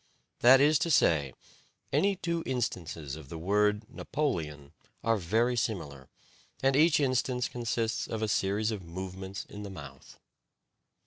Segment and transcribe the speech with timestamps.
[0.39, 1.31] That is to say,
[1.93, 6.09] any two instances of the word "Napoleon" are very similar,
[6.63, 10.17] and each instance consists of a series of movements in the mouth.